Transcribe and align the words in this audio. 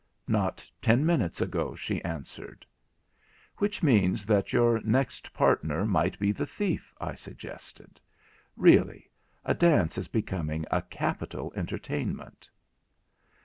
'Not 0.27 0.67
ten 0.81 1.05
minutes 1.05 1.41
ago,' 1.41 1.75
she 1.75 2.03
answered. 2.03 2.65
'Which 3.57 3.83
means 3.83 4.25
that 4.25 4.51
your 4.51 4.81
next 4.81 5.31
partner 5.31 5.85
might 5.85 6.17
be 6.17 6.31
the 6.31 6.47
thief?' 6.47 6.91
I 6.99 7.13
suggested. 7.13 7.99
'Really, 8.57 9.11
a 9.45 9.53
dance 9.53 9.99
is 9.99 10.07
becoming 10.07 10.65
a 10.71 10.81
capital 10.81 11.53
entertainment.' 11.55 12.49